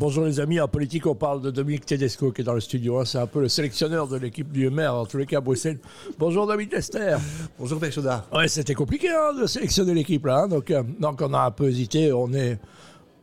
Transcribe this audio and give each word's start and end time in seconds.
Bonjour 0.00 0.24
les 0.24 0.40
amis, 0.40 0.58
en 0.58 0.66
politique 0.66 1.04
on 1.06 1.14
parle 1.14 1.42
de 1.42 1.50
Dominique 1.50 1.84
Tedesco 1.84 2.32
qui 2.32 2.40
est 2.40 2.44
dans 2.44 2.54
le 2.54 2.60
studio. 2.60 2.98
hein. 3.00 3.04
C'est 3.04 3.18
un 3.18 3.26
peu 3.26 3.40
le 3.42 3.48
sélectionneur 3.50 4.08
de 4.08 4.16
l'équipe 4.16 4.50
du 4.50 4.70
maire, 4.70 4.94
en 4.94 5.04
tous 5.04 5.18
les 5.18 5.26
cas 5.26 5.36
à 5.38 5.40
Bruxelles. 5.42 5.78
Bonjour 6.18 6.46
David 6.46 6.72
Lester. 6.72 7.18
Bonjour 7.58 7.78
Chaudard. 7.90 8.26
Ouais, 8.32 8.48
c'était 8.48 8.72
compliqué 8.72 9.10
hein, 9.10 9.34
de 9.38 9.46
sélectionner 9.46 9.92
l'équipe 9.92 10.24
là. 10.24 10.44
hein. 10.44 10.48
Donc, 10.48 10.70
euh, 10.70 10.82
donc 10.98 11.20
on 11.20 11.34
a 11.34 11.40
un 11.40 11.50
peu 11.50 11.68
hésité. 11.68 12.14
On 12.14 12.32
est 12.32 12.58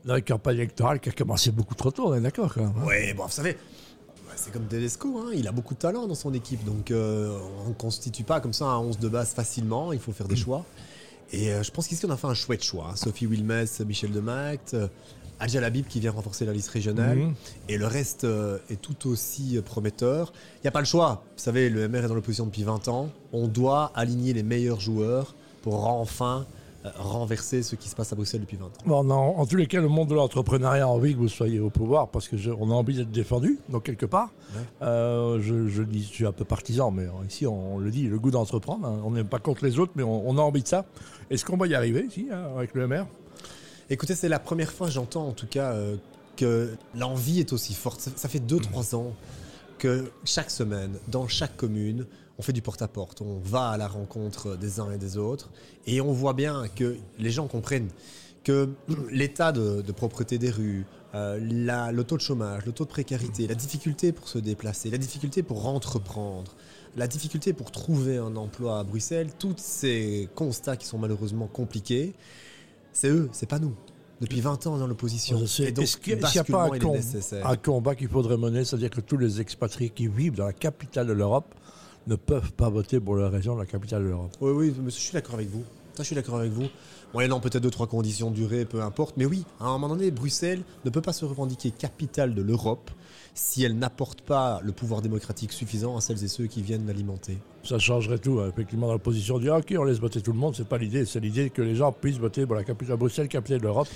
dans 0.06 0.18
une 0.18 0.22
campagne 0.22 0.58
électorale 0.58 1.00
qui 1.00 1.10
a 1.10 1.14
commencé 1.14 1.50
beaucoup 1.50 1.74
trop 1.74 1.90
tôt, 1.90 2.10
on 2.10 2.14
est 2.14 2.22
d'accord 2.22 2.54
quand 2.54 2.62
même. 2.62 2.74
hein. 2.80 2.86
Ouais, 2.86 3.12
bon, 3.16 3.24
vous 3.26 3.32
savez, 3.32 3.58
c'est 4.36 4.54
comme 4.54 4.68
Tedesco, 4.68 5.18
hein, 5.18 5.32
il 5.34 5.48
a 5.48 5.52
beaucoup 5.52 5.74
de 5.74 5.80
talent 5.80 6.06
dans 6.06 6.14
son 6.14 6.32
équipe, 6.36 6.64
donc 6.64 6.92
euh, 6.92 7.36
on 7.66 7.70
ne 7.70 7.74
constitue 7.74 8.24
pas 8.24 8.40
comme 8.40 8.54
ça 8.54 8.66
un 8.66 8.78
11 8.78 9.00
de 9.00 9.10
base 9.10 9.32
facilement, 9.34 9.94
il 9.94 10.00
faut 10.00 10.12
faire 10.12 10.28
des 10.28 10.36
choix. 10.36 10.64
Et 11.34 11.52
euh, 11.52 11.64
je 11.64 11.72
pense 11.72 11.88
qu'ici 11.88 12.06
on 12.06 12.12
a 12.12 12.18
fait 12.18 12.28
un 12.28 12.36
chouette 12.36 12.64
choix. 12.64 12.92
Sophie 12.96 13.26
Wilmès, 13.26 13.80
Michel 13.82 14.12
Demact, 14.12 14.78
Labib 15.40 15.86
qui 15.88 16.00
vient 16.00 16.12
renforcer 16.12 16.46
la 16.46 16.54
liste 16.54 16.70
régionale, 16.70 17.18
et 17.70 17.78
le 17.78 17.86
reste 17.86 18.24
euh, 18.24 18.58
est 18.70 18.82
tout 18.82 19.08
aussi 19.10 19.58
euh, 19.58 19.62
prometteur. 19.62 20.34
Il 20.56 20.62
n'y 20.64 20.68
a 20.68 20.72
pas 20.72 20.80
le 20.80 20.86
choix, 20.86 21.24
vous 21.36 21.44
savez, 21.44 21.70
le 21.70 21.88
MR 21.88 22.06
est 22.06 22.08
dans 22.08 22.16
l'opposition 22.16 22.46
depuis 22.46 22.64
20 22.64 22.88
ans, 22.88 23.10
on 23.34 23.48
doit 23.48 23.92
aligner 23.96 24.34
les 24.34 24.44
meilleurs 24.44 24.80
joueurs 24.80 25.36
pour 25.62 25.88
enfin 25.88 26.46
euh, 26.86 26.90
renverser 26.98 27.64
ce 27.64 27.76
qui 27.76 27.90
se 27.90 27.96
passe 27.96 28.14
à 28.14 28.16
Bruxelles 28.16 28.42
depuis 28.42 28.58
20 28.58 28.66
ans. 28.66 28.70
Bon, 28.86 28.98
en, 28.98 29.10
en 29.40 29.46
tous 29.46 29.56
les 29.58 29.68
cas, 29.68 29.82
le 29.82 29.88
monde 29.88 30.10
de 30.10 30.16
l'entrepreneuriat 30.16 30.84
a 30.86 30.88
envie 30.88 31.14
que 31.14 31.20
vous 31.20 31.28
soyez 31.28 31.60
au 31.60 31.70
pouvoir 31.70 32.08
parce 32.10 32.28
que 32.28 32.38
je- 32.38 32.52
on 32.52 32.70
a 32.70 32.74
envie 32.74 32.96
d'être 32.96 33.12
défendu, 33.12 33.60
donc 33.70 33.84
quelque 33.84 34.06
part. 34.06 34.30
Ouais. 34.56 34.62
Euh, 34.84 35.40
je, 35.42 35.68
je 35.68 35.84
dis, 35.84 36.02
je 36.04 36.08
suis 36.14 36.26
un 36.26 36.32
peu 36.32 36.46
partisan, 36.46 36.92
mais 36.92 37.08
ici 37.28 37.46
on, 37.48 37.78
le 37.80 37.90
dit, 37.92 38.08
le 38.08 38.18
goût 38.20 38.32
d'entreprendre. 38.32 38.88
hein. 38.88 39.02
On 39.04 39.12
n'est 39.12 39.24
pas 39.24 39.40
contre 39.40 39.66
les 39.66 39.78
autres, 39.80 39.92
mais 39.96 40.04
on, 40.04 40.28
on 40.30 40.38
a 40.38 40.42
envie 40.42 40.64
de 40.64 40.68
ça. 40.68 40.86
Est-ce 41.30 41.44
qu'on 41.46 41.58
va 41.58 41.68
y 41.68 41.76
arriver 41.76 42.06
ici 42.08 42.28
hein, 42.32 42.44
avec 42.58 42.74
le 42.74 42.88
MR 42.88 43.06
Écoutez, 43.90 44.16
c'est 44.16 44.30
la 44.30 44.40
première 44.40 44.72
fois, 44.72 44.90
j'entends 44.90 45.28
en 45.28 45.32
tout 45.32 45.48
cas, 45.48 45.72
euh, 45.74 45.96
que 46.36 46.76
l'envie 46.96 47.40
est 47.40 47.54
aussi 47.54 47.74
forte. 47.74 48.02
Ça, 48.02 48.12
ça 48.16 48.30
fait 48.30 48.40
2-3 48.40 48.96
ans 48.96 49.14
que 49.80 50.12
chaque 50.26 50.52
semaine, 50.52 50.98
dans 51.08 51.28
chaque 51.28 51.56
commune, 51.56 52.06
on 52.38 52.42
fait 52.42 52.54
du 52.54 52.62
porte-à-porte. 52.62 53.22
On 53.22 53.40
va 53.44 53.70
à 53.70 53.78
la 53.78 53.88
rencontre 53.88 54.58
des 54.58 54.80
uns 54.80 54.92
et 54.92 54.98
des 54.98 55.18
autres. 55.18 55.50
Et 55.86 56.02
on 56.02 56.12
voit 56.12 56.34
bien 56.34 56.66
que 56.76 56.98
les 57.18 57.32
gens 57.32 57.48
comprennent 57.48 57.90
que 58.44 58.70
l'état 59.12 59.52
de, 59.52 59.82
de 59.82 59.92
propreté 59.92 60.38
des 60.38 60.50
rues, 60.52 60.86
euh, 61.16 61.40
la- 61.42 61.92
le 61.94 62.04
taux 62.04 62.18
de 62.18 62.22
chômage, 62.22 62.66
le 62.66 62.74
taux 62.74 62.84
de 62.84 62.90
précarité, 62.90 63.48
la 63.48 63.56
difficulté 63.56 64.12
pour 64.12 64.28
se 64.28 64.38
déplacer, 64.38 64.90
la 64.90 64.98
difficulté 64.98 65.44
pour 65.44 65.66
entreprendre, 65.66 66.54
la 66.98 67.08
difficulté 67.08 67.54
pour 67.54 67.72
trouver 67.72 68.18
un 68.18 68.36
emploi 68.36 68.80
à 68.80 68.84
Bruxelles, 68.84 69.30
tous 69.40 69.56
ces 69.58 70.28
constats 70.36 70.76
qui 70.76 70.86
sont 70.86 70.98
malheureusement 70.98 71.48
compliqués, 71.48 72.14
c'est 72.98 73.10
eux, 73.10 73.30
c'est 73.32 73.48
pas 73.48 73.60
nous. 73.60 73.74
Depuis 74.22 74.42
20 74.42 74.66
ans 74.66 74.78
dans 74.80 74.88
l'opposition. 74.88 75.38
Et 75.60 75.72
donc, 75.72 75.84
Est-ce 75.84 75.98
qu'il 75.98 76.18
n'y 76.18 76.24
a 76.40 76.44
pas 76.44 76.64
un, 76.66 76.80
com- 76.80 76.98
combat 77.64 77.94
qu'il 77.96 78.08
faudrait 78.08 78.38
mener 78.38 78.66
C'est-à-dire 78.66 78.90
que 78.90 79.02
tous 79.02 79.18
les 79.18 79.40
expatriés 79.40 79.92
qui 79.92 80.08
vivent 80.08 80.34
dans 80.36 80.46
la 80.48 80.54
capitale 80.54 81.06
de 81.06 81.14
l'Europe 81.14 81.54
ne 82.08 82.16
peuvent 82.16 82.52
pas 82.54 82.70
voter 82.70 83.00
pour 83.00 83.16
la 83.16 83.30
région 83.30 83.54
de 83.54 83.60
la 83.60 83.68
capitale 83.68 84.02
de 84.04 84.08
l'Europe. 84.08 84.32
Oui, 84.42 84.52
oui, 84.52 84.74
monsieur, 84.82 85.00
je 85.00 85.06
suis 85.06 85.14
d'accord 85.14 85.36
avec 85.36 85.50
vous. 85.50 85.64
Ça, 85.98 86.04
je 86.04 86.08
suis 86.10 86.16
d'accord 86.16 86.38
avec 86.38 86.52
vous. 86.52 86.68
Moyennant 87.16 87.40
peut-être 87.40 87.64
deux, 87.64 87.72
trois 87.72 87.88
conditions 87.88 88.30
de 88.30 88.36
durée, 88.36 88.66
peu 88.66 88.84
importe. 88.84 89.16
Mais 89.18 89.26
oui, 89.26 89.46
à 89.60 89.66
un 89.66 89.72
moment 89.80 89.90
donné, 89.90 90.12
Bruxelles 90.12 90.62
ne 90.86 90.92
peut 90.92 91.02
pas 91.02 91.12
se 91.12 91.26
revendiquer 91.26 91.72
capitale 91.72 92.36
de 92.36 92.44
l'Europe 92.44 92.92
si 93.34 93.64
elle 93.64 93.76
n'apporte 93.80 94.22
pas 94.22 94.60
le 94.64 94.72
pouvoir 94.74 95.02
démocratique 95.02 95.52
suffisant 95.52 95.98
à 95.98 96.02
celles 96.02 96.24
et 96.24 96.28
ceux 96.28 96.46
qui 96.46 96.62
viennent 96.62 96.86
l'alimenter. 96.86 97.40
Ça 97.64 97.80
changerait 97.80 98.20
tout. 98.20 98.40
hein. 98.40 98.50
Effectivement, 98.54 98.86
dans 98.88 98.94
l'opposition, 98.94 99.36
on 99.36 99.40
dit 99.40 99.50
ah, 99.50 99.58
ok, 99.58 99.74
on 99.80 99.84
laisse 99.86 100.00
voter 100.00 100.22
tout 100.22 100.34
le 100.34 100.38
monde. 100.38 100.56
C'est 100.56 100.68
pas 100.68 100.78
l'idée. 100.78 101.04
C'est 101.06 101.20
l'idée 101.20 101.50
que 101.50 101.64
les 101.64 101.76
gens 101.76 101.92
puissent 101.92 102.20
voter 102.20 102.46
pour 102.46 102.54
la 102.56 102.64
capitale 102.64 102.98
Bruxelles, 102.98 103.28
capitale 103.28 103.58
de 103.60 103.64
l'Europe. 103.64 103.88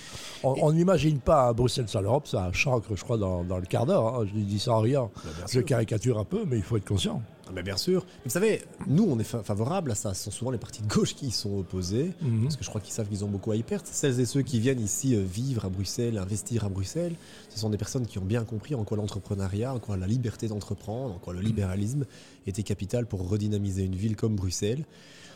On 0.43 0.71
n'imagine 0.73 1.19
pas 1.19 1.49
à 1.49 1.53
Bruxelles 1.53 1.87
sans 1.87 2.01
l'Europe. 2.01 2.27
Ça 2.27 2.51
chancre, 2.51 2.95
je 2.95 3.03
crois, 3.03 3.17
dans, 3.17 3.43
dans 3.43 3.57
le 3.59 3.65
quart 3.67 3.85
d'heure. 3.85 4.07
hein. 4.07 4.25
Je 4.25 4.39
dis 4.39 4.59
ça 4.59 4.73
en 4.73 4.79
rien. 4.79 5.09
bien 5.23 5.45
Je 5.51 5.59
caricature 5.59 6.17
un 6.17 6.25
peu, 6.25 6.45
mais 6.47 6.57
il 6.57 6.63
faut 6.63 6.77
être 6.77 6.87
conscient. 6.87 7.21
Ah, 7.51 7.53
mais 7.55 7.63
bien 7.63 7.75
sûr. 7.75 8.05
Mais 8.05 8.21
vous 8.25 8.29
savez, 8.31 8.61
nous, 8.87 9.03
on 9.03 9.19
est 9.19 9.23
fa- 9.25 9.43
favorable 9.43 9.91
à 9.91 9.95
ça. 9.95 10.13
Ce 10.13 10.23
sont 10.23 10.31
souvent 10.31 10.51
les 10.51 10.57
partis 10.57 10.81
de 10.81 10.87
gauche 10.87 11.13
qui 11.15 11.27
y 11.27 11.31
sont 11.31 11.57
opposés. 11.59 12.11
Mhm. 12.21 12.43
Parce 12.43 12.55
que 12.55 12.63
je 12.63 12.69
crois 12.69 12.79
qu'ils 12.79 12.93
savent 12.93 13.07
qu'ils 13.09 13.25
ont 13.25 13.27
beaucoup 13.29 13.51
à 13.51 13.55
y 13.57 13.63
perdre. 13.63 13.85
Celles 13.91 14.19
et 14.21 14.25
ceux 14.25 14.41
qui 14.41 14.59
viennent 14.59 14.79
ici 14.79 15.15
euh, 15.15 15.21
vivre 15.23 15.65
à 15.65 15.69
Bruxelles, 15.69 16.17
investir 16.17 16.63
à 16.63 16.69
Bruxelles, 16.69 17.15
ce 17.49 17.59
sont 17.59 17.69
des 17.69 17.77
personnes 17.77 18.05
qui 18.05 18.17
ont 18.19 18.23
bien 18.25 18.45
compris 18.45 18.73
en 18.73 18.83
quoi 18.85 18.95
l'entrepreneuriat, 18.97 19.73
en 19.73 19.79
quoi 19.79 19.97
la 19.97 20.07
liberté 20.07 20.47
d'entreprendre, 20.47 21.15
en 21.15 21.17
quoi 21.19 21.33
le 21.33 21.41
libéralisme 21.41 22.05
était 22.47 22.63
capital 22.63 23.05
pour 23.05 23.27
redynamiser 23.29 23.83
une 23.83 23.95
ville 23.95 24.15
comme 24.15 24.35
Bruxelles. 24.35 24.85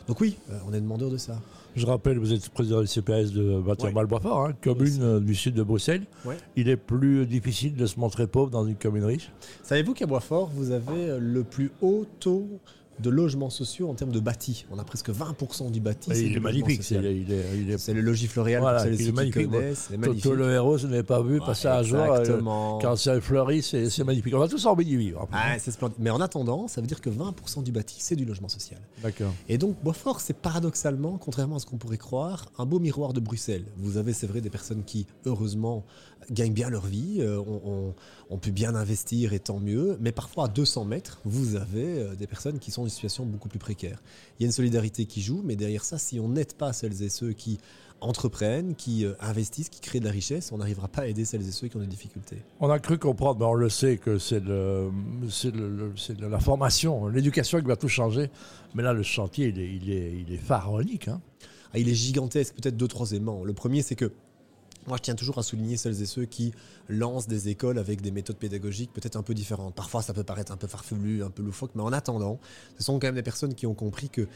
Donc 0.08 0.22
oui, 0.22 0.38
euh, 0.52 0.60
on 0.68 0.74
est 0.74 0.82
demandeur 0.82 1.10
de 1.10 1.18
ça. 1.18 1.42
Je 1.76 1.86
rappelle, 1.86 2.20
vous 2.20 2.32
êtes 2.32 2.48
président 2.50 2.82
du 2.82 2.88
CPS 2.88 3.32
de 3.32 3.60
bâtiment 3.60 4.02
Ouais. 4.02 4.20
Hein, 4.24 4.54
commune 4.62 5.02
euh, 5.02 5.20
du 5.20 5.34
sud 5.34 5.56
de 5.56 5.64
Bruxelles. 5.64 6.04
Ouais. 6.26 6.38
Il 6.56 6.70
est 6.70 6.78
plus 6.78 7.26
difficile 7.26 7.76
de 7.76 7.86
se 7.86 8.00
montrer 8.00 8.28
pauvre 8.28 8.52
dans 8.52 8.66
une 8.66 8.76
commune 8.76 9.04
riche. 9.04 9.32
Savez-vous 9.64 9.94
qu'à 9.94 10.06
Boisfort, 10.06 10.50
vous 10.54 10.72
avez 10.72 11.18
le 11.20 11.44
plus 11.44 11.72
haut 11.82 12.06
taux 12.20 12.48
de 13.00 13.10
logements 13.10 13.50
sociaux 13.50 13.90
en 13.90 13.94
termes 13.94 14.12
de 14.12 14.20
bâti 14.20 14.66
On 14.72 14.80
a 14.80 14.84
presque 14.84 15.10
20% 15.10 15.70
du 15.72 15.80
bâti. 15.82 16.12
Il 16.16 16.38
est 16.38 16.40
magnifique. 16.40 16.84
c'est- 16.84 16.96
social. 16.96 17.06
Il 17.06 17.32
est, 17.32 17.44
il 17.58 17.72
est- 17.72 17.78
C'est 17.78 17.94
le 17.94 18.02
logis 18.02 18.28
floréal 18.28 18.62
Voilà, 18.62 18.84
magnifique. 18.86 19.06
C'est 19.08 19.98
magnifique. 19.98 20.24
Toto 20.24 20.36
le 20.36 20.52
héros, 20.52 20.78
je 20.78 20.88
n'avais 20.88 21.04
pas 21.04 21.22
vu 21.22 21.40
Ouais, 21.40 21.46
passer 21.46 21.68
un 21.68 21.84
jour. 21.84 22.00
euh, 22.00 22.40
quand 22.82 22.96
c'est 22.96 23.20
fleuri, 23.22 23.62
c'est 23.62 24.04
magnifique. 24.04 24.34
On 24.34 24.42
a 24.42 24.48
tous 24.48 24.66
envie 24.66 24.86
d'y 24.86 24.96
vivre. 24.96 25.22
après. 25.24 25.38
Ah, 25.40 25.60
c'est 25.60 25.72
splendide. 25.72 25.98
Mais 26.00 26.10
en 26.10 26.22
attendant, 26.22 26.68
ça 26.68 26.82
veut 26.82 26.88
dire 26.88 27.02
que 27.02 27.10
20% 27.10 27.62
du 27.62 27.72
bâti, 27.72 27.96
c'est 28.00 28.16
du 28.16 28.26
logement 28.26 28.48
social. 28.50 28.80
D'accord. 29.04 29.34
Et 29.50 29.58
donc, 29.58 29.76
Boisfort, 29.84 30.22
c'est 30.22 30.34
paradoxalement, 30.38 31.18
contrairement 31.18 31.58
à 31.58 31.60
ce 31.60 31.66
qu'on 31.66 31.78
pourrait 31.78 31.98
croire, 31.98 32.46
un 32.58 32.66
beau 32.66 32.80
miroir 32.80 33.14
de 33.14 33.20
Bruxelles. 33.20 33.66
Vous 33.78 33.98
avez, 33.98 34.14
c'est 34.14 34.28
vrai, 34.28 34.42
des 34.42 34.50
personnes 34.50 34.84
qui, 34.86 35.06
heureusement, 35.26 35.84
gagnent 36.32 36.54
bien 36.54 36.70
leur 36.70 36.86
vie, 36.88 37.18
euh, 37.20 37.38
ont, 37.40 37.62
ont- 37.66 37.94
ont 38.32 38.38
pu 38.38 38.52
bien 38.52 38.74
investir 38.74 39.34
et 39.34 39.40
tant 39.40 39.60
mieux. 39.60 39.98
Mais 40.00 40.12
parfois, 40.12 40.46
à 40.46 40.48
200 40.48 40.86
mètres, 40.86 41.20
vous 41.26 41.56
avez 41.56 42.00
euh, 42.00 42.16
des 42.16 42.26
personnes 42.26 42.58
qui 42.58 42.72
sont 42.72 42.85
une 42.86 42.92
situation 42.92 43.26
beaucoup 43.26 43.50
plus 43.50 43.60
précaire. 43.60 44.02
Il 44.40 44.44
y 44.44 44.46
a 44.46 44.48
une 44.48 44.52
solidarité 44.54 45.06
qui 45.06 45.22
joue, 45.22 45.42
mais 45.44 45.56
derrière 45.56 45.84
ça, 45.84 45.98
si 45.98 46.20
on 46.20 46.30
n'aide 46.30 46.54
pas 46.54 46.72
celles 46.74 47.02
et 47.04 47.10
ceux 47.10 47.34
qui 47.34 47.60
entreprennent, 48.02 48.76
qui 48.76 49.06
euh, 49.06 49.14
investissent, 49.20 49.70
qui 49.70 49.80
créent 49.80 50.00
de 50.02 50.06
la 50.06 50.12
richesse, 50.12 50.52
on 50.52 50.58
n'arrivera 50.58 50.88
pas 50.88 51.04
à 51.04 51.08
aider 51.08 51.24
celles 51.26 51.48
et 51.48 51.52
ceux 51.52 51.68
qui 51.70 51.78
ont 51.78 51.80
des 51.80 51.88
difficultés. 51.88 52.38
On 52.60 52.70
a 52.70 52.78
cru 52.80 52.98
comprendre, 52.98 53.40
mais 53.40 53.46
on 53.46 53.54
le 53.54 53.70
sait, 53.70 53.98
que 53.98 54.18
c'est 54.20 54.42
le, 54.42 54.90
le- 55.22 55.94
le- 56.20 56.28
la 56.30 56.40
formation, 56.40 57.08
l'éducation 57.08 57.60
qui 57.62 57.66
va 57.68 57.76
tout 57.78 57.88
changer. 57.88 58.30
Mais 58.74 58.84
là, 58.84 58.94
le 58.94 59.02
chantier, 59.04 59.48
il 59.48 59.60
est, 59.60 59.74
il 59.76 59.90
est, 59.92 60.14
il 60.28 60.34
est 60.34 60.38
pharaonique. 60.38 61.08
hein. 61.08 61.22
Ah, 61.74 61.80
il 61.80 61.90
est 61.90 61.94
gigantesque, 61.96 62.56
peut-être 62.56 62.78
deux, 62.78 62.88
trois 62.88 63.12
éléments. 63.12 63.44
Le 63.44 63.54
premier, 63.54 63.82
c'est 63.82 63.96
que 63.96 64.12
moi, 64.88 64.98
je 64.98 65.04
tiens 65.04 65.16
toujours 65.16 65.38
à 65.40 65.44
souligner 65.44 65.78
celles 65.78 66.02
et 66.02 66.06
ceux 66.06 66.26
qui 66.26 66.54
lancent 66.90 67.28
des 67.28 67.50
écoles 67.50 67.80
avec 67.80 68.02
des 68.02 68.12
méthodes 68.12 68.38
pédagogiques 68.38 68.94
peut-être 68.94 69.16
un 69.16 69.24
peu 69.24 69.34
différentes. 69.34 69.74
Parfois, 69.74 70.02
ça 70.02 70.14
peut 70.14 70.24
paraître 70.24 70.52
un 70.52 70.58
peu 70.58 70.68
farfelu, 70.68 71.24
un 71.24 71.30
peu 71.30 71.42
loufoque, 71.42 71.72
mais 71.76 71.82
en 71.82 71.92
attendant, 71.92 72.40
ce 72.78 72.84
sont 72.84 73.00
quand 73.00 73.08
même 73.08 73.16
des 73.16 73.24
personnes 73.24 73.56
qui 73.56 73.66
ont 73.66 73.74
compris 73.74 74.10
que 74.10 74.28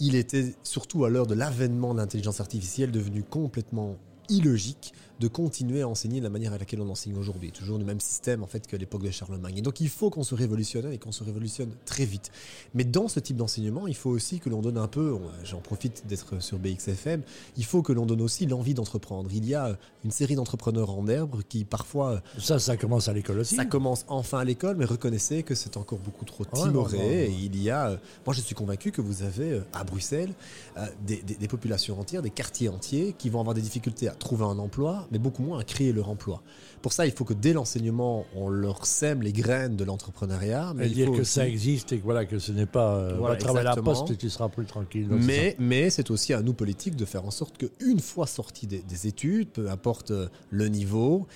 il 0.00 0.14
était, 0.14 0.54
surtout 0.62 1.04
à 1.04 1.10
l'heure 1.10 1.26
de 1.26 1.34
l'avènement 1.34 1.92
de 1.92 1.98
l'intelligence 1.98 2.40
artificielle, 2.40 2.90
devenu 2.90 3.22
complètement 3.22 3.96
illogique 4.28 4.92
de 5.20 5.26
continuer 5.26 5.82
à 5.82 5.88
enseigner 5.88 6.20
de 6.20 6.24
la 6.24 6.30
manière 6.30 6.52
à 6.52 6.58
laquelle 6.58 6.80
on 6.80 6.88
enseigne 6.88 7.16
aujourd'hui. 7.16 7.50
Toujours 7.50 7.76
le 7.76 7.84
même 7.84 7.98
système 7.98 8.44
en 8.44 8.46
fait 8.46 8.68
qu'à 8.68 8.76
l'époque 8.76 9.02
de 9.02 9.10
Charlemagne. 9.10 9.58
Et 9.58 9.62
donc 9.62 9.80
il 9.80 9.88
faut 9.88 10.10
qu'on 10.10 10.22
se 10.22 10.36
révolutionne 10.36 10.92
et 10.92 10.98
qu'on 10.98 11.10
se 11.10 11.24
révolutionne 11.24 11.70
très 11.86 12.04
vite. 12.04 12.30
Mais 12.72 12.84
dans 12.84 13.08
ce 13.08 13.18
type 13.18 13.36
d'enseignement, 13.36 13.88
il 13.88 13.96
faut 13.96 14.10
aussi 14.10 14.38
que 14.38 14.48
l'on 14.48 14.60
donne 14.62 14.78
un 14.78 14.86
peu, 14.86 15.16
j'en 15.42 15.58
profite 15.58 16.06
d'être 16.06 16.40
sur 16.40 16.60
BXFM, 16.60 17.22
il 17.56 17.64
faut 17.64 17.82
que 17.82 17.92
l'on 17.92 18.06
donne 18.06 18.20
aussi 18.22 18.46
l'envie 18.46 18.74
d'entreprendre. 18.74 19.28
Il 19.34 19.44
y 19.44 19.56
a 19.56 19.76
une 20.04 20.12
série 20.12 20.36
d'entrepreneurs 20.36 20.90
en 20.96 21.04
herbe 21.08 21.42
qui 21.48 21.64
parfois, 21.64 22.22
Ça, 22.38 22.60
ça 22.60 22.76
commence 22.76 23.08
à 23.08 23.12
l'école 23.12 23.40
aussi. 23.40 23.56
ça 23.56 23.64
commence 23.64 24.04
enfin 24.06 24.38
à 24.38 24.44
l'école, 24.44 24.76
mais 24.76 24.84
reconnaissez 24.84 25.42
que 25.42 25.56
c'est 25.56 25.76
encore 25.76 25.98
beaucoup 25.98 26.26
trop 26.26 26.44
timoré. 26.44 26.96
ouais, 26.96 27.04
ouais. 27.04 27.26
Et 27.26 27.32
il 27.32 27.60
y 27.60 27.70
a, 27.70 27.88
euh, 27.88 27.96
moi 28.24 28.34
je 28.36 28.40
suis 28.40 28.54
convaincu 28.54 28.92
que 28.92 29.00
vous 29.00 29.24
avez 29.24 29.50
euh, 29.50 29.60
à 29.72 29.82
Bruxelles 29.82 30.32
euh, 30.76 30.86
des, 31.04 31.22
des- 31.22 31.34
des 31.34 31.48
populations 31.48 31.98
entières, 31.98 32.22
des 32.22 32.30
quartiers 32.30 32.68
entiers 32.68 33.16
qui 33.18 33.30
vont 33.30 33.40
avoir 33.40 33.54
des 33.54 33.62
difficultés 33.62 34.06
à 34.08 34.12
trouver 34.18 34.44
un 34.44 34.58
emploi, 34.58 35.06
mais 35.10 35.18
beaucoup 35.18 35.42
moins 35.42 35.58
à 35.60 35.64
créer 35.64 35.92
leur 35.92 36.08
emploi. 36.10 36.42
Pour 36.82 36.92
ça, 36.92 37.06
il 37.06 37.12
faut 37.12 37.24
que 37.24 37.34
dès 37.34 37.52
l'enseignement, 37.52 38.24
on 38.36 38.48
leur 38.48 38.86
sème 38.86 39.22
les 39.22 39.32
graines 39.32 39.76
de 39.76 39.84
l'entrepreneuriat. 39.84 40.72
Mais 40.76 40.84
Et 40.86 40.88
il 40.88 40.94
dire 40.94 41.06
faut 41.08 41.14
que 41.14 41.20
aussi- 41.22 41.32
ça 41.32 41.46
existe 41.48 41.92
et 41.92 41.98
que, 41.98 42.04
voilà, 42.04 42.24
que 42.24 42.38
ce 42.38 42.52
n'est 42.52 42.66
pas. 42.66 42.94
Euh, 42.96 43.16
Voilà, 43.18 43.34
va 43.34 43.40
travailler 43.40 43.66
à 43.68 43.74
la 43.76 43.82
poste 43.82 44.10
et 44.10 44.16
tu 44.16 44.30
seras 44.30 44.48
plus 44.48 44.66
tranquille. 44.66 45.08
Donc, 45.08 45.20
Mais, 45.22 45.56
mais 45.58 45.90
c'est 45.90 46.10
aussi 46.10 46.34
à 46.34 46.42
nous 46.42 46.52
politiques 46.54 46.94
de 46.96 47.04
faire 47.04 47.24
en 47.24 47.30
sorte 47.32 47.56
qu'une 47.58 48.00
fois 48.00 48.26
sortis 48.26 48.66
des, 48.66 48.82
des 48.82 49.06
études, 49.06 49.48
peu 49.50 49.68
importe 49.70 50.10
euh, 50.12 50.28
le 50.50 50.68
niveau, 50.68 51.26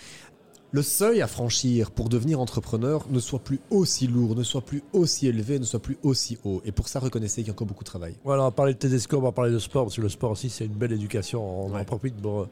le 0.74 0.80
seuil 0.80 1.20
à 1.20 1.26
franchir 1.26 1.90
pour 1.90 2.08
devenir 2.08 2.40
entrepreneur 2.40 3.04
ne 3.10 3.20
soit 3.20 3.40
plus 3.40 3.60
aussi 3.70 4.06
lourd, 4.06 4.34
ne 4.34 4.42
soit 4.42 4.62
plus 4.62 4.82
aussi 4.94 5.26
élevé, 5.26 5.58
ne 5.58 5.64
soit 5.64 5.80
plus 5.82 5.98
aussi 6.02 6.38
haut. 6.44 6.62
Et 6.64 6.72
pour 6.72 6.88
ça, 6.88 6.98
reconnaissez 6.98 7.42
qu'il 7.42 7.48
y 7.48 7.50
a 7.50 7.52
encore 7.52 7.66
beaucoup 7.66 7.84
de 7.84 7.88
travail. 7.90 8.14
Voilà, 8.24 8.42
on 8.42 8.46
va 8.46 8.50
parler 8.52 8.72
de 8.72 8.78
Tedesco, 8.78 9.18
on 9.18 9.20
va 9.22 9.32
parler 9.32 9.52
de 9.52 9.58
sport, 9.58 9.84
parce 9.84 9.96
que 9.96 10.00
le 10.00 10.08
sport 10.08 10.30
aussi, 10.30 10.48
c'est 10.48 10.64
une 10.64 10.72
belle 10.72 10.92
éducation. 10.92 11.66
On 11.66 11.74
en 11.76 11.84
profite 11.84 12.14
pour 12.16 12.40
euh, 12.40 12.48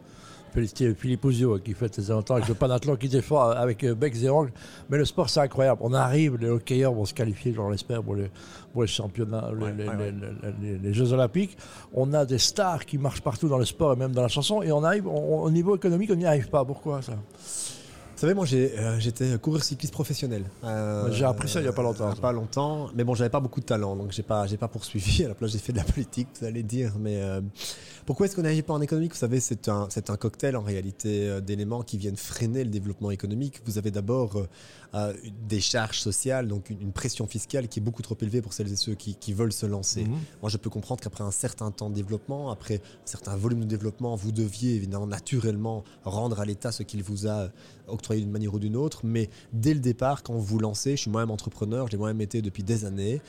féliciter 0.53 0.95
Philippe 0.95 1.25
Ouzio, 1.25 1.59
qui 1.59 1.73
fait 1.75 1.95
ses 1.95 2.11
longtemps 2.13 2.35
avec 2.35 2.49
le 2.49 2.55
panathlon 2.55 2.97
qui 2.97 3.09
défend 3.09 3.41
avec 3.51 3.85
euh, 3.85 3.95
et 4.01 4.29
ongles. 4.31 4.53
Mais 4.89 4.99
le 4.99 5.05
sport, 5.05 5.29
c'est 5.31 5.41
incroyable. 5.41 5.81
On 5.85 5.93
arrive, 5.95 6.37
les 6.39 6.49
hockeyeurs 6.49 6.93
vont 6.93 7.05
se 7.05 7.15
qualifier, 7.15 7.53
j'en 7.55 7.71
l'espère, 7.71 8.03
pour 8.03 8.15
les, 8.17 8.31
pour 8.73 8.83
les 8.83 8.89
championnats, 8.89 9.51
les- 9.57 9.65
Ouais, 9.65 9.73
les, 9.77 9.85
ouais, 9.89 9.97
ouais. 9.97 10.15
les- 10.63 10.73
les- 10.73 10.79
les 10.79 10.93
Jeux 10.93 11.13
Olympiques. 11.13 11.57
On 11.95 12.13
a 12.13 12.25
des 12.25 12.39
stars 12.39 12.85
qui 12.85 12.99
marchent 12.99 13.23
partout 13.23 13.49
dans 13.49 13.59
le 13.59 13.65
sport 13.65 13.93
et 13.93 13.97
même 13.97 14.13
dans 14.13 14.23
la 14.23 14.29
chanson. 14.29 14.63
Et 14.63 14.73
on 14.73 14.83
arrive, 14.85 15.07
on- 15.07 15.43
au 15.43 15.51
niveau 15.51 15.77
économique, 15.77 16.11
on 16.13 16.17
n'y 16.17 16.27
arrive 16.27 16.49
pas. 16.51 16.65
Pourquoi 16.65 17.01
ça? 17.03 17.13
Savez, 18.21 18.35
moi 18.35 18.45
euh, 18.53 18.97
j'étais 18.99 19.39
coureur 19.39 19.65
cycliste 19.65 19.95
professionnel. 19.95 20.45
Euh, 20.63 21.11
J'ai 21.13 21.25
appris 21.25 21.49
ça 21.49 21.61
il 21.61 21.65
y 21.65 21.69
a 21.69 21.73
pas 21.73 21.83
longtemps, 21.83 22.11
euh. 22.11 22.15
Pas 22.15 22.33
longtemps, 22.33 22.91
mais 22.95 23.03
bon, 23.03 23.15
j'avais 23.15 23.31
pas 23.31 23.41
beaucoup 23.41 23.61
de 23.61 23.65
talent, 23.65 23.97
donc 23.97 24.13
j'ai 24.13 24.23
pas, 24.23 24.47
j'ai 24.47 24.59
pas 24.59 24.69
poursuivi. 24.69 25.25
À 25.25 25.29
la 25.29 25.35
place, 25.35 25.53
j'ai 25.53 25.59
fait 25.59 25.73
de 25.73 25.79
la 25.79 25.85
politique, 25.85 26.29
vous 26.39 26.47
allez 26.47 26.63
dire. 26.63 26.93
Mais 26.99 27.23
euh, 27.23 27.41
pourquoi 28.05 28.27
est-ce 28.27 28.37
qu'on 28.37 28.43
n'agit 28.43 28.63
pas 28.63 28.75
en 28.75 28.81
économique? 28.81 29.13
Vous 29.13 29.19
savez, 29.19 29.41
c'est 29.41 29.69
un, 29.69 29.87
c'est 29.91 30.11
un 30.11 30.17
cocktail 30.17 30.57
en 30.57 30.63
réalité 30.63 31.41
d'éléments 31.41 31.83
qui 31.83 31.97
viennent 31.97 32.17
freiner 32.17 32.65
le 32.65 32.71
développement 32.71 33.11
économique. 33.11 33.63
Vous 33.65 33.79
avez 33.79 33.91
d'abord 33.91 34.43
des 35.49 35.61
charges 35.61 36.01
sociales, 36.01 36.49
donc 36.49 36.69
une, 36.69 36.81
une 36.81 36.93
pression 36.93 37.27
fiscale 37.27 37.69
qui 37.69 37.79
est 37.79 37.83
beaucoup 37.83 38.03
trop 38.03 38.17
élevée 38.21 38.43
pour 38.43 38.53
celles 38.53 38.73
et 38.73 38.77
ceux 38.77 38.95
qui, 38.95 39.15
qui 39.15 39.33
veulent 39.33 39.53
se 39.53 39.67
lancer. 39.67 40.05
Mhm. 40.05 40.19
Moi, 40.43 40.51
je 40.51 40.57
peux 40.57 40.71
comprendre 40.71 41.01
qu'après 41.01 41.23
un 41.23 41.31
certain 41.31 41.71
temps 41.71 41.91
de 41.91 41.95
développement, 41.95 42.51
après 42.51 42.77
un 42.77 43.07
certain 43.07 43.37
volume 43.37 43.61
de 43.61 43.67
développement, 43.67 44.17
vous 44.17 44.33
deviez 44.33 44.75
évidemment 44.75 45.07
naturellement 45.07 45.85
rendre 46.05 46.41
à 46.41 46.45
l'État 46.45 46.73
ce 46.73 46.83
qu'il 46.83 47.03
vous 47.03 47.29
a 47.29 47.51
octroyé 47.87 48.10
d'une 48.19 48.31
manière 48.31 48.55
ou 48.55 48.59
d'une 48.59 48.77
autre. 48.77 49.01
Mais 49.05 49.29
dès 49.53 49.75
le 49.75 49.81
départ, 49.81 50.23
quand 50.23 50.35
vous 50.35 50.59
lancez, 50.59 50.93
je 50.93 51.03
suis 51.03 51.11
moi-même 51.11 51.31
entrepreneur, 51.31 51.87
je 51.87 51.93
l'ai 51.93 51.99
moi-même 51.99 52.21
été 52.21 52.43
depuis 52.43 52.63
des 52.63 52.85
années. 52.85 53.21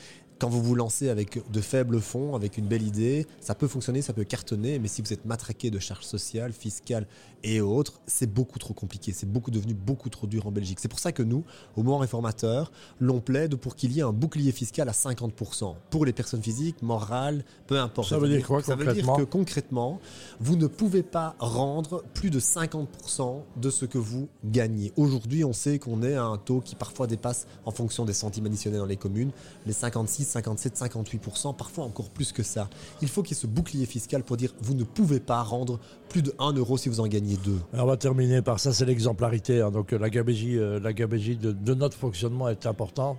Quand 0.42 0.48
vous 0.48 0.60
vous 0.60 0.74
lancez 0.74 1.08
avec 1.08 1.40
de 1.52 1.60
faibles 1.60 2.00
fonds, 2.00 2.34
avec 2.34 2.58
une 2.58 2.66
belle 2.66 2.82
idée, 2.82 3.28
ça 3.40 3.54
peut 3.54 3.68
fonctionner, 3.68 4.02
ça 4.02 4.12
peut 4.12 4.24
cartonner, 4.24 4.80
mais 4.80 4.88
si 4.88 5.00
vous 5.00 5.12
êtes 5.12 5.24
matraqué 5.24 5.70
de 5.70 5.78
charges 5.78 6.04
sociales, 6.04 6.52
fiscales 6.52 7.06
et 7.44 7.60
autres, 7.60 8.00
c'est 8.06 8.26
beaucoup 8.26 8.58
trop 8.58 8.74
compliqué. 8.74 9.12
C'est 9.12 9.30
beaucoup 9.30 9.52
devenu 9.52 9.72
beaucoup 9.72 10.08
trop 10.08 10.26
dur 10.26 10.48
en 10.48 10.50
Belgique. 10.50 10.78
C'est 10.80 10.88
pour 10.88 10.98
ça 10.98 11.12
que 11.12 11.22
nous, 11.22 11.44
au 11.76 11.84
mouvement 11.84 11.98
réformateur, 11.98 12.72
l'on 12.98 13.20
plaide 13.20 13.54
pour 13.54 13.76
qu'il 13.76 13.92
y 13.92 14.00
ait 14.00 14.02
un 14.02 14.12
bouclier 14.12 14.50
fiscal 14.50 14.88
à 14.88 14.92
50% 14.92 15.76
pour 15.90 16.04
les 16.04 16.12
personnes 16.12 16.42
physiques, 16.42 16.82
morales, 16.82 17.44
peu 17.68 17.78
importe. 17.78 18.08
Ça 18.08 18.18
veut 18.18 18.28
dire 18.28 18.44
quoi, 18.44 18.64
Ça 18.64 18.74
veut 18.74 18.92
dire 18.92 19.12
que 19.16 19.22
concrètement, 19.22 20.00
vous 20.40 20.56
ne 20.56 20.66
pouvez 20.66 21.04
pas 21.04 21.36
rendre 21.38 22.02
plus 22.14 22.30
de 22.30 22.40
50% 22.40 23.42
de 23.58 23.70
ce 23.70 23.84
que 23.84 23.98
vous 23.98 24.28
gagnez. 24.44 24.92
Aujourd'hui, 24.96 25.44
on 25.44 25.52
sait 25.52 25.78
qu'on 25.78 26.02
est 26.02 26.14
à 26.14 26.24
un 26.24 26.36
taux 26.36 26.60
qui 26.60 26.74
parfois 26.74 27.06
dépasse, 27.06 27.46
en 27.64 27.70
fonction 27.70 28.04
des 28.04 28.12
centimes 28.12 28.46
additionnés 28.46 28.78
dans 28.78 28.86
les 28.86 28.96
communes, 28.96 29.30
les 29.66 29.72
56, 29.72 30.31
57, 30.32 30.76
58%, 30.78 31.54
parfois 31.56 31.84
encore 31.84 32.08
plus 32.10 32.32
que 32.32 32.42
ça. 32.42 32.68
Il 33.02 33.08
faut 33.08 33.22
qu'il 33.22 33.36
y 33.36 33.38
ait 33.38 33.42
ce 33.42 33.46
bouclier 33.46 33.86
fiscal 33.86 34.22
pour 34.24 34.36
dire 34.36 34.54
vous 34.62 34.74
ne 34.74 34.84
pouvez 34.84 35.20
pas 35.20 35.42
rendre 35.42 35.78
plus 36.08 36.22
de 36.22 36.34
1 36.38 36.52
euro 36.54 36.76
si 36.78 36.88
vous 36.88 37.00
en 37.00 37.06
gagnez 37.06 37.36
2. 37.36 37.52
Alors, 37.72 37.86
on 37.86 37.88
va 37.88 37.96
terminer 37.96 38.42
par 38.42 38.58
ça, 38.60 38.72
c'est 38.72 38.84
l'exemplarité. 38.86 39.60
hein. 39.60 39.70
Donc 39.70 39.92
euh, 39.92 39.98
la 39.98 40.10
gabégie, 40.10 40.58
euh, 40.58 40.80
la 40.80 40.92
gabégie 40.92 41.36
de, 41.36 41.52
de 41.52 41.74
notre 41.74 41.96
fonctionnement 41.96 42.48
est 42.48 42.66
importante. 42.66 43.18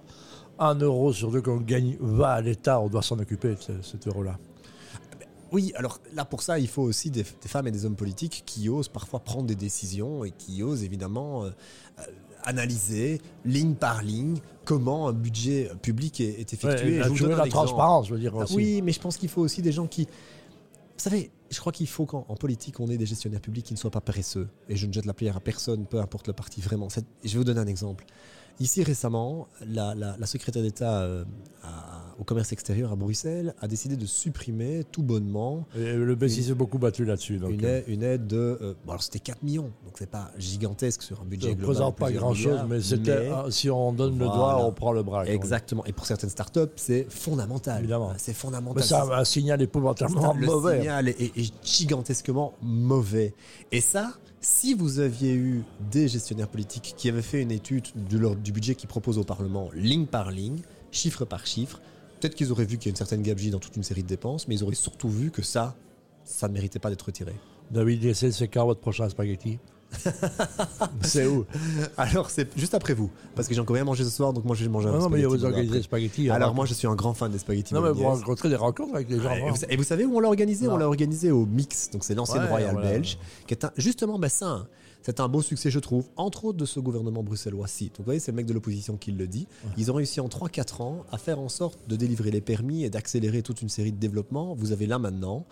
Un 0.59 0.75
euro 0.75 1.13
sur 1.13 1.31
deux 1.31 1.41
qu'on 1.41 1.57
gagne 1.57 1.97
va 1.99 2.31
à 2.33 2.41
l'État, 2.41 2.79
on 2.79 2.87
doit 2.87 3.01
s'en 3.01 3.17
occuper 3.19 3.55
cet 3.81 4.07
euro-là. 4.07 4.37
Oui, 5.51 5.71
alors 5.75 5.99
là 6.13 6.25
pour 6.25 6.41
ça, 6.41 6.57
il 6.57 6.67
faut 6.67 6.81
aussi 6.81 7.11
des, 7.11 7.23
des 7.23 7.47
femmes 7.47 7.67
et 7.67 7.71
des 7.71 7.85
hommes 7.85 7.95
politiques 7.95 8.43
qui 8.45 8.69
osent 8.69 8.87
parfois 8.87 9.19
prendre 9.19 9.45
des 9.45 9.55
décisions 9.55 10.23
et 10.23 10.31
qui 10.31 10.63
osent 10.63 10.83
évidemment 10.83 11.45
euh, 11.45 11.49
analyser 12.45 13.21
ligne 13.45 13.73
par 13.75 14.01
ligne 14.03 14.37
comment 14.65 15.07
un 15.07 15.13
budget 15.13 15.69
public 15.81 16.21
est, 16.21 16.39
est 16.39 16.53
effectué. 16.53 16.99
Ouais, 16.99 17.03
je 17.03 17.09
vous 17.09 17.17
donne 17.27 17.37
la 17.37 17.47
transparence, 17.47 18.07
je 18.07 18.13
veux 18.13 18.19
dire 18.19 18.35
aussi. 18.35 18.55
Oui, 18.55 18.81
mais 18.81 18.91
je 18.91 18.99
pense 18.99 19.17
qu'il 19.17 19.29
faut 19.29 19.41
aussi 19.41 19.61
des 19.61 19.71
gens 19.71 19.87
qui. 19.87 20.03
Vous 20.05 21.09
savez, 21.09 21.31
je 21.49 21.59
crois 21.59 21.71
qu'il 21.71 21.87
faut 21.87 22.05
qu'en 22.05 22.25
en 22.29 22.35
politique, 22.35 22.79
on 22.79 22.87
ait 22.89 22.97
des 22.97 23.05
gestionnaires 23.05 23.41
publics 23.41 23.65
qui 23.65 23.73
ne 23.73 23.77
soient 23.79 23.91
pas 23.91 23.99
paresseux. 24.01 24.47
Et 24.69 24.75
je 24.75 24.87
ne 24.87 24.93
jette 24.93 25.05
la 25.05 25.13
pierre 25.13 25.35
à 25.37 25.39
personne, 25.41 25.85
peu 25.85 25.99
importe 25.99 26.27
le 26.27 26.33
parti, 26.33 26.61
vraiment. 26.61 26.87
Je 27.23 27.29
vais 27.31 27.37
vous 27.37 27.43
donner 27.43 27.59
un 27.59 27.67
exemple. 27.67 28.05
Ici, 28.59 28.83
récemment, 28.83 29.47
la, 29.65 29.95
la- 29.95 30.15
la 30.17 30.25
secrétaire 30.27 30.61
d'État 30.61 31.01
euh, 31.01 31.25
à- 31.63 31.92
au 32.19 32.23
commerce 32.23 32.51
extérieur 32.53 32.91
à 32.91 32.95
Bruxelles 32.95 33.53
a 33.61 33.67
décidé 33.67 33.95
de 33.97 34.05
supprimer 34.05 34.83
tout 34.91 35.03
bonnement 35.03 35.65
Et 35.75 35.93
le 35.93 36.15
B6 36.15 36.43
s'est 36.47 36.53
beaucoup 36.53 36.77
battu 36.77 37.05
là-dessus. 37.05 37.35
Une 37.49 37.63
euh, 37.65 37.77
aide, 37.79 37.83
une 37.87 38.03
aide 38.03 38.27
de. 38.27 38.37
euh, 38.61 38.73
bon, 38.85 38.91
alors 38.91 39.03
c'était 39.03 39.19
4 39.19 39.43
millions, 39.43 39.71
donc 39.85 39.95
c'est 39.97 40.09
pas 40.09 40.31
gigantesque 40.37 41.01
sur 41.01 41.21
un 41.21 41.25
budget 41.25 41.49
ça 41.49 41.55
ne 41.55 41.61
représente 41.61 41.95
pas 41.97 42.11
grand-chose, 42.11 42.59
mais 42.69 42.81
c'était 42.81 43.19
mais- 43.21 43.31
ah, 43.33 43.45
si 43.49 43.69
on 43.69 43.93
donne 43.93 44.17
le 44.19 44.25
doigt, 44.25 44.65
on 44.65 44.71
prend 44.71 44.91
le 44.91 45.03
bras. 45.03 45.25
Exactement. 45.25 45.85
Et 45.85 45.91
pour 45.91 46.05
certaines 46.05 46.29
startups, 46.29 46.59
c'est 46.75 47.05
fondamental. 47.09 47.79
Évidemment. 47.79 48.13
C'est 48.17 48.33
fondamental. 48.33 48.75
Mais 48.77 48.87
ça 48.87 49.03
C'est- 49.07 49.13
un 49.13 49.25
signal 49.25 49.61
épouvantablement 49.61 50.33
le 50.33 50.45
mauvais. 50.45 50.79
signal 50.81 51.07
est, 51.09 51.19
est- 51.21 51.37
est 51.37 51.53
gigantesquement 51.65 52.53
mauvais. 52.61 53.33
Et 53.71 53.81
ça, 53.81 54.13
si 54.41 54.73
vous 54.73 54.99
aviez 54.99 55.33
eu 55.33 55.63
des 55.91 56.07
gestionnaires 56.07 56.47
politiques 56.49 56.93
qui 56.97 57.09
avaient 57.09 57.21
fait 57.21 57.41
une 57.41 57.51
étude 57.51 57.87
du 58.43 58.51
budget 58.51 58.75
qu'ils 58.75 58.89
proposent 58.89 59.17
au 59.17 59.23
Parlement, 59.23 59.69
ligne 59.73 60.05
par 60.05 60.31
ligne, 60.31 60.59
chiffre 60.91 61.25
par 61.25 61.45
chiffre, 61.45 61.79
peut-être 62.23 62.35
qu'ils 62.35 62.53
auraient 62.53 62.63
vu 62.63 62.77
qu'il 62.77 62.85
y 62.85 62.89
a 62.89 62.91
une 62.91 62.95
certaine 62.95 63.21
gabegie 63.21 63.51
dans 63.51 63.59
toute 63.59 63.75
une 63.75 63.83
série 63.83 64.01
de 64.01 64.07
dépenses, 64.07 64.47
mais 64.47 64.55
ils 64.55 64.63
auraient 64.63 64.75
surtout 64.75 65.09
vu 65.09 65.29
que 65.29 65.41
ça, 65.41 65.75
ça 66.23 66.47
ne 66.47 66.53
méritait 66.53 66.79
pas 66.79 66.89
d'être 66.89 67.01
retiré. 67.01 67.33
David 67.69 68.13
c'est 68.13 68.47
quand 68.47 68.65
votre 68.65 68.79
prochain 68.79 69.09
spaghetti? 69.09 69.59
C'est 71.01 71.25
où 71.25 71.45
Alors, 71.97 72.29
c'est 72.29 72.57
juste 72.57 72.73
après 72.73 72.93
vous, 72.93 73.09
parce 73.35 73.47
que 73.47 73.53
j'ai 73.53 73.59
encore 73.61 73.75
rien 73.75 73.85
mangé 73.85 74.03
ce 74.03 74.09
soir, 74.09 74.33
donc 74.33 74.45
moi 74.45 74.55
je 74.55 74.63
vais 74.63 74.69
manger 74.69 74.89
un 74.89 74.93
Non, 74.93 74.99
non, 74.99 75.09
mais 75.09 75.19
spaghetti 75.21 75.37
vous 75.37 75.45
après. 75.45 75.65
des 75.65 75.81
spaghettis. 75.81 76.29
Alors, 76.29 76.53
moi, 76.55 76.65
je 76.65 76.73
suis 76.73 76.87
un 76.87 76.95
grand 76.95 77.13
fan 77.13 77.31
des 77.31 77.37
spaghettis. 77.39 77.73
Non, 77.73 77.81
mais 77.81 77.91
vous 77.91 78.03
rencontrez 78.03 78.49
des 78.49 78.55
rencontres 78.55 78.95
avec 78.95 79.07
des 79.07 79.19
gens. 79.19 79.31
Et 79.31 79.41
hein. 79.41 79.51
vous, 79.51 79.65
et 79.69 79.75
vous 79.77 79.83
savez 79.83 80.05
où 80.05 80.15
on 80.15 80.19
l'a 80.19 80.27
organisé? 80.27 80.67
Non. 80.67 80.73
On 80.73 80.77
l'a 80.77 80.87
organisé 80.87 81.31
au 81.31 81.45
Mix, 81.45 81.89
donc 81.91 82.03
c'est 82.03 82.15
l'ancienne 82.15 82.43
Ouais, 82.43 82.49
Royale 82.49 82.73
voilà. 82.73 82.89
belge, 82.91 83.17
qui 83.47 83.53
est 83.53 83.65
un- 83.65 83.71
justement 83.77 84.17
ben, 84.19 84.29
ça, 84.29 84.67
c'est 85.01 85.19
un 85.19 85.27
beau 85.27 85.41
succès, 85.41 85.69
je 85.69 85.79
trouve, 85.79 86.05
entre 86.15 86.45
autres 86.45 86.57
de 86.57 86.65
ce 86.65 86.79
gouvernement 86.79 87.23
bruxellois-ci. 87.23 87.85
Donc 87.87 87.97
vous 87.99 88.03
voyez, 88.05 88.19
c'est 88.19 88.31
le 88.31 88.37
mec 88.37 88.45
de 88.45 88.53
l'opposition 88.53 88.95
qui 88.97 89.11
le 89.11 89.27
dit. 89.27 89.47
Ils 89.77 89.91
ont 89.91 89.95
réussi 89.95 90.19
en 90.21 90.27
3-4 90.27 90.81
ans 90.81 91.03
à 91.11 91.17
faire 91.17 91.39
en 91.39 91.49
sorte 91.49 91.77
de 91.87 91.95
délivrer 91.95 92.31
les 92.31 92.41
permis 92.41 92.83
et 92.83 92.89
d'accélérer 92.89 93.41
toute 93.41 93.61
une 93.61 93.69
série 93.69 93.91
de 93.91 93.97
développements. 93.99 94.55
Vous 94.57 94.71
avez 94.71 94.87
là 94.87 94.99
maintenant, 94.99 95.45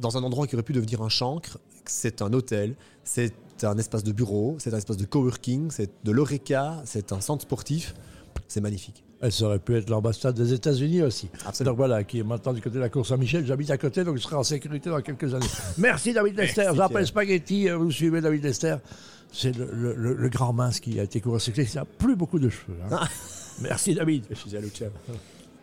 dans 0.00 0.16
un 0.16 0.22
endroit 0.22 0.46
qui 0.46 0.54
aurait 0.56 0.62
pu 0.62 0.72
devenir 0.72 1.02
un 1.02 1.08
chancre, 1.08 1.58
c'est 1.84 2.22
un 2.22 2.32
hôtel, 2.32 2.74
c'est 3.04 3.32
un 3.62 3.76
espace 3.78 4.02
de 4.04 4.12
bureau, 4.12 4.56
c'est 4.58 4.72
un 4.74 4.78
espace 4.78 4.96
de 4.96 5.04
coworking, 5.04 5.70
c'est 5.70 5.90
de 6.04 6.12
l'Oreca, 6.12 6.82
c'est 6.84 7.12
un 7.12 7.20
centre 7.20 7.42
sportif. 7.42 7.94
C'est 8.48 8.60
magnifique. 8.60 9.02
Elle 9.22 9.32
aurait 9.42 9.58
pu 9.58 9.76
être 9.76 9.88
l'ambassade 9.90 10.34
des 10.36 10.52
États-Unis 10.52 11.02
aussi. 11.02 11.28
Absolument. 11.46 11.72
Donc 11.72 11.76
voilà, 11.78 12.04
qui 12.04 12.18
est 12.18 12.22
maintenant 12.22 12.52
du 12.52 12.60
côté 12.60 12.76
de 12.76 12.80
la 12.80 12.90
cour 12.90 13.04
Saint-Michel. 13.06 13.44
J'habite 13.46 13.70
à 13.70 13.78
côté, 13.78 14.04
donc 14.04 14.18
je 14.18 14.22
serai 14.22 14.36
en 14.36 14.42
sécurité 14.44 14.90
dans 14.90 15.00
quelques 15.00 15.34
années. 15.34 15.46
Merci 15.78 16.12
David 16.12 16.36
Lester. 16.36 16.70
J'appelle. 16.74 17.06
Spaghetti. 17.06 17.68
euh, 17.68 17.76
Vous 17.78 17.90
suivez 17.90 18.20
David 18.20 18.44
Lester. 18.44 18.76
C'est 19.32 19.56
le, 19.56 19.68
le- 19.72 19.94
le- 19.94 20.14
le 20.14 20.28
grand 20.28 20.52
mince 20.52 20.78
qui 20.80 21.00
a 21.00 21.04
été 21.04 21.20
cycliste. 21.38 21.74
Il 21.74 21.78
n'a 21.78 21.84
plus 21.86 22.14
beaucoup 22.14 22.38
de 22.38 22.48
cheveux. 22.50 22.76
hein. 22.90 23.00
Merci 23.62 23.94
David. 23.94 24.24
Je 24.30 24.34
suis. 24.34 24.50